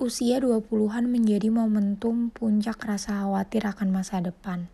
[0.00, 4.72] Usia 20-an menjadi momentum puncak rasa khawatir akan masa depan.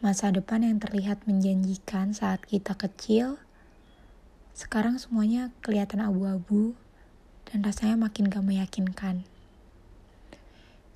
[0.00, 3.36] Masa depan yang terlihat menjanjikan saat kita kecil,
[4.56, 6.72] sekarang semuanya kelihatan abu-abu
[7.52, 9.28] dan rasanya makin gak meyakinkan.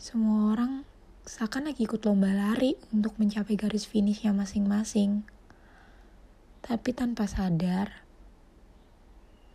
[0.01, 0.89] Semua orang
[1.29, 5.21] seakan lagi ikut lomba lari untuk mencapai garis finishnya masing-masing.
[6.65, 8.09] Tapi tanpa sadar,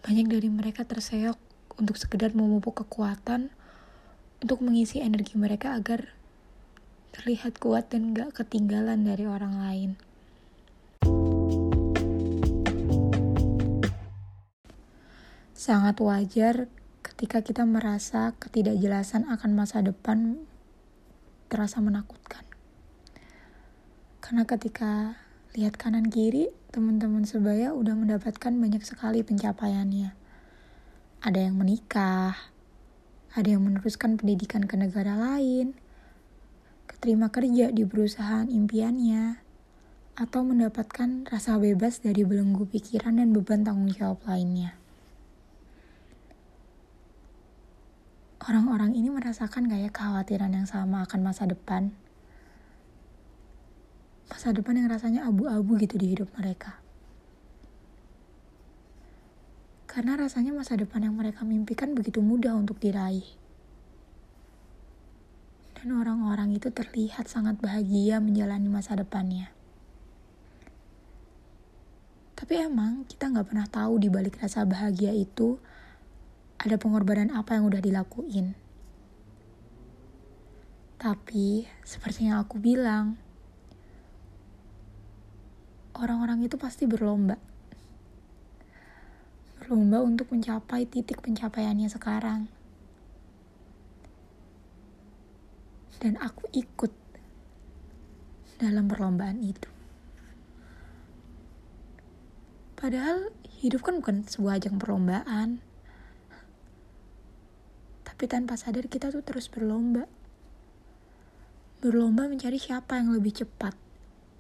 [0.06, 1.42] banyak dari mereka terseok
[1.82, 3.50] untuk sekedar memupuk kekuatan
[4.40, 6.16] untuk mengisi energi mereka agar
[7.12, 9.92] terlihat kuat dan gak ketinggalan dari orang lain.
[15.52, 16.72] Sangat wajar
[17.04, 20.40] ketika kita merasa ketidakjelasan akan masa depan
[21.52, 22.48] terasa menakutkan.
[24.24, 25.20] Karena ketika
[25.58, 30.16] lihat kanan kiri, teman-teman sebaya udah mendapatkan banyak sekali pencapaiannya.
[31.20, 32.38] Ada yang menikah,
[33.38, 35.78] ada yang meneruskan pendidikan ke negara lain,
[36.90, 39.38] keterima kerja di perusahaan impiannya,
[40.18, 44.76] atau mendapatkan rasa bebas dari belenggu pikiran dan beban tanggung jawab lainnya.
[48.44, 51.94] Orang-orang ini merasakan gaya kekhawatiran yang sama akan masa depan.
[54.26, 56.82] Masa depan yang rasanya abu-abu gitu di hidup mereka.
[59.90, 63.26] Karena rasanya masa depan yang mereka mimpikan begitu mudah untuk diraih.
[65.74, 69.50] Dan orang-orang itu terlihat sangat bahagia menjalani masa depannya.
[72.38, 75.58] Tapi emang kita nggak pernah tahu di balik rasa bahagia itu
[76.62, 78.54] ada pengorbanan apa yang udah dilakuin.
[81.02, 83.18] Tapi seperti yang aku bilang,
[85.98, 87.50] orang-orang itu pasti berlomba
[89.70, 92.50] berlomba untuk mencapai titik pencapaiannya sekarang.
[96.02, 96.90] Dan aku ikut
[98.58, 99.70] dalam perlombaan itu.
[102.74, 103.30] Padahal
[103.62, 105.62] hidup kan bukan sebuah ajang perlombaan.
[108.10, 110.10] Tapi tanpa sadar kita tuh terus berlomba.
[111.78, 113.78] Berlomba mencari siapa yang lebih cepat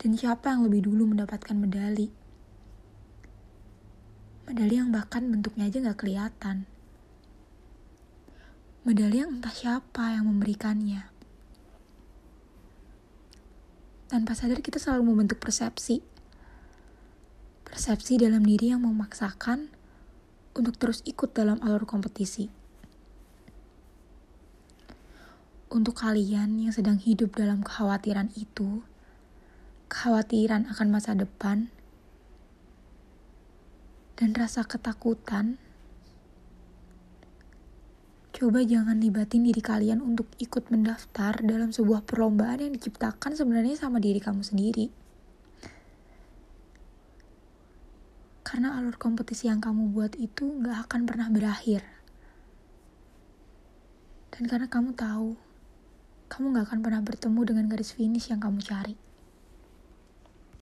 [0.02, 2.29] dan siapa yang lebih dulu mendapatkan medali.
[4.50, 6.66] Medali yang bahkan bentuknya aja gak kelihatan.
[8.82, 11.06] Medali yang entah siapa yang memberikannya.
[14.10, 16.02] Tanpa sadar kita selalu membentuk persepsi.
[17.62, 19.70] Persepsi dalam diri yang memaksakan
[20.58, 22.50] untuk terus ikut dalam alur kompetisi.
[25.70, 28.82] Untuk kalian yang sedang hidup dalam kekhawatiran itu,
[29.94, 31.70] kekhawatiran akan masa depan,
[34.20, 35.56] dan rasa ketakutan,
[38.36, 44.04] coba jangan libatin diri kalian untuk ikut mendaftar dalam sebuah perlombaan yang diciptakan sebenarnya sama
[44.04, 44.92] diri kamu sendiri.
[48.44, 51.80] Karena alur kompetisi yang kamu buat itu gak akan pernah berakhir.
[54.36, 55.40] Dan karena kamu tahu,
[56.28, 59.09] kamu gak akan pernah bertemu dengan garis finish yang kamu cari.